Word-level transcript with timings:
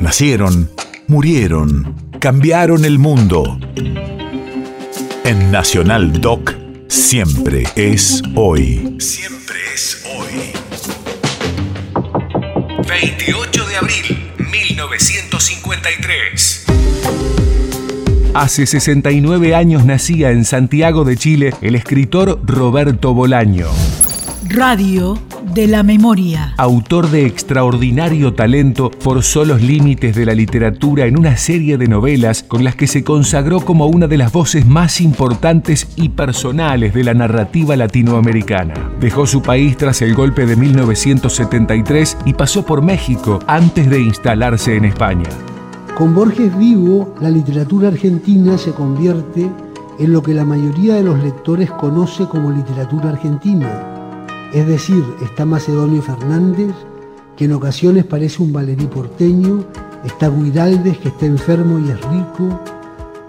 Nacieron, 0.00 0.68
murieron, 1.08 1.94
cambiaron 2.20 2.86
el 2.86 2.98
mundo. 2.98 3.58
En 5.24 5.52
Nacional 5.52 6.22
Doc, 6.22 6.54
siempre 6.88 7.64
es 7.76 8.22
hoy. 8.34 8.96
Siempre 8.98 9.58
es 9.74 10.02
hoy. 10.16 10.52
28 12.88 13.66
de 13.66 13.76
abril, 13.76 14.32
1953. 14.50 16.64
Hace 18.32 18.66
69 18.66 19.54
años 19.54 19.84
nacía 19.84 20.30
en 20.30 20.46
Santiago 20.46 21.04
de 21.04 21.18
Chile 21.18 21.52
el 21.60 21.74
escritor 21.74 22.40
Roberto 22.46 23.12
Bolaño. 23.12 23.66
Radio 24.48 25.18
de 25.54 25.66
la 25.66 25.82
memoria. 25.82 26.54
Autor 26.56 27.10
de 27.10 27.26
extraordinario 27.26 28.34
talento, 28.34 28.90
forzó 29.00 29.44
los 29.44 29.60
límites 29.60 30.14
de 30.14 30.24
la 30.24 30.34
literatura 30.34 31.06
en 31.06 31.18
una 31.18 31.36
serie 31.36 31.76
de 31.76 31.88
novelas 31.88 32.42
con 32.42 32.64
las 32.64 32.76
que 32.76 32.86
se 32.86 33.04
consagró 33.04 33.60
como 33.60 33.86
una 33.86 34.06
de 34.06 34.18
las 34.18 34.32
voces 34.32 34.66
más 34.66 35.00
importantes 35.00 35.88
y 35.96 36.10
personales 36.10 36.94
de 36.94 37.04
la 37.04 37.14
narrativa 37.14 37.76
latinoamericana. 37.76 38.74
Dejó 39.00 39.26
su 39.26 39.42
país 39.42 39.76
tras 39.76 40.02
el 40.02 40.14
golpe 40.14 40.46
de 40.46 40.56
1973 40.56 42.18
y 42.24 42.34
pasó 42.34 42.64
por 42.64 42.82
México 42.82 43.40
antes 43.46 43.90
de 43.90 44.00
instalarse 44.00 44.76
en 44.76 44.84
España. 44.84 45.28
Con 45.96 46.14
Borges 46.14 46.56
vivo, 46.56 47.14
la 47.20 47.30
literatura 47.30 47.88
argentina 47.88 48.56
se 48.56 48.72
convierte 48.72 49.50
en 49.98 50.12
lo 50.12 50.22
que 50.22 50.32
la 50.32 50.44
mayoría 50.44 50.94
de 50.94 51.02
los 51.02 51.22
lectores 51.22 51.70
conoce 51.72 52.26
como 52.26 52.50
literatura 52.50 53.10
argentina 53.10 53.99
es 54.52 54.66
decir, 54.66 55.04
está 55.22 55.44
Macedonio 55.44 56.02
Fernández, 56.02 56.74
que 57.36 57.44
en 57.44 57.52
ocasiones 57.52 58.04
parece 58.04 58.42
un 58.42 58.52
valerí 58.52 58.86
porteño, 58.86 59.64
está 60.04 60.28
Guiraldes, 60.28 60.98
que 60.98 61.08
está 61.08 61.26
enfermo 61.26 61.78
y 61.78 61.90
es 61.90 62.00
rico, 62.02 62.60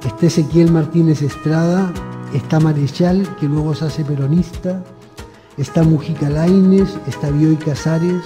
está 0.04 0.26
Ezequiel 0.26 0.72
Martínez 0.72 1.22
Estrada, 1.22 1.94
está 2.34 2.60
Marechal, 2.60 3.28
que 3.40 3.48
luego 3.48 3.76
se 3.76 3.86
hace 3.86 4.04
peronista, 4.04 4.84
está 5.58 5.84
Mujica 5.84 6.30
Laines, 6.30 6.98
está 7.08 7.30
Bioy 7.30 7.56
Casares, 7.56 8.22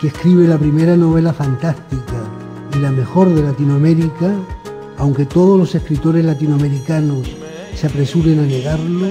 que 0.00 0.06
escribe 0.06 0.46
la 0.46 0.58
primera 0.58 0.96
novela 0.96 1.32
fantástica 1.32 2.22
y 2.74 2.78
la 2.78 2.92
mejor 2.92 3.28
de 3.34 3.42
Latinoamérica, 3.42 4.32
aunque 4.98 5.26
todos 5.26 5.58
los 5.58 5.74
escritores 5.74 6.24
latinoamericanos 6.24 7.28
se 7.74 7.86
apresuren 7.86 8.38
a 8.38 8.42
negarlo, 8.42 9.08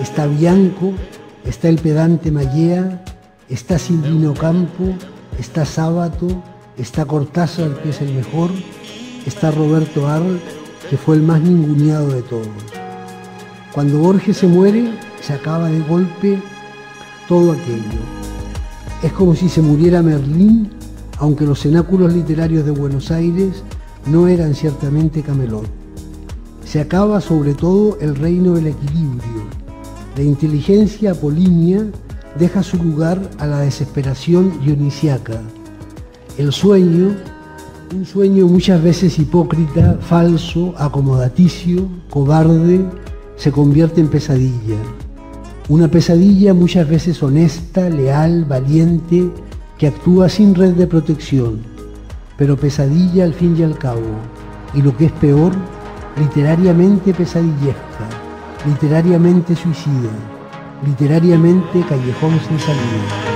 está 0.00 0.26
Bianco, 0.26 0.92
está 1.44 1.68
el 1.68 1.78
pedante 1.78 2.30
Mallea, 2.30 3.04
está 3.48 3.78
Silvino 3.78 4.34
Campo, 4.34 4.94
está 5.38 5.64
Sábato, 5.64 6.42
está 6.76 7.04
Cortázar, 7.04 7.82
que 7.82 7.90
es 7.90 8.00
el 8.00 8.14
mejor, 8.14 8.50
está 9.26 9.50
Roberto 9.50 10.08
Arl, 10.08 10.40
que 10.88 10.96
fue 10.96 11.16
el 11.16 11.22
más 11.22 11.40
ninguneado 11.40 12.08
de 12.08 12.22
todos. 12.22 12.48
Cuando 13.72 13.98
Borges 13.98 14.36
se 14.36 14.46
muere, 14.46 14.92
se 15.20 15.32
acaba 15.32 15.68
de 15.68 15.80
golpe 15.80 16.38
todo 17.28 17.52
aquello. 17.52 18.00
Es 19.02 19.12
como 19.12 19.34
si 19.34 19.48
se 19.48 19.62
muriera 19.62 20.02
Merlín, 20.02 20.70
aunque 21.18 21.44
los 21.44 21.60
cenáculos 21.60 22.12
literarios 22.12 22.64
de 22.64 22.72
Buenos 22.72 23.10
Aires 23.10 23.62
no 24.06 24.28
eran 24.28 24.54
ciertamente 24.54 25.22
Camelot. 25.22 25.66
Se 26.64 26.80
acaba 26.80 27.20
sobre 27.20 27.54
todo 27.54 27.98
el 28.00 28.16
reino 28.16 28.54
del 28.54 28.68
equilibrio, 28.68 29.41
la 30.16 30.22
inteligencia 30.22 31.12
apolínea 31.12 31.86
deja 32.38 32.62
su 32.62 32.76
lugar 32.76 33.18
a 33.38 33.46
la 33.46 33.60
desesperación 33.60 34.60
dionisiaca. 34.62 35.40
El 36.36 36.52
sueño, 36.52 37.16
un 37.94 38.04
sueño 38.04 38.46
muchas 38.46 38.82
veces 38.82 39.18
hipócrita, 39.18 39.98
falso, 40.00 40.74
acomodaticio, 40.76 41.88
cobarde, 42.10 42.84
se 43.36 43.52
convierte 43.52 44.00
en 44.00 44.08
pesadilla. 44.08 44.76
Una 45.68 45.88
pesadilla 45.88 46.52
muchas 46.52 46.88
veces 46.88 47.22
honesta, 47.22 47.88
leal, 47.88 48.44
valiente, 48.44 49.30
que 49.78 49.86
actúa 49.86 50.28
sin 50.28 50.54
red 50.54 50.74
de 50.74 50.86
protección, 50.86 51.60
pero 52.36 52.56
pesadilla 52.56 53.24
al 53.24 53.32
fin 53.32 53.56
y 53.58 53.62
al 53.62 53.78
cabo, 53.78 54.02
y 54.74 54.82
lo 54.82 54.94
que 54.96 55.06
es 55.06 55.12
peor, 55.12 55.52
literariamente 56.18 57.14
pesadillesca 57.14 58.11
literariamente 58.66 59.56
suicida, 59.56 60.10
literariamente 60.86 61.80
callejón 61.88 62.40
sin 62.46 62.58
salida. 62.60 63.32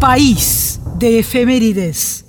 País 0.00 0.80
de 0.98 1.18
efemérides. 1.18 2.23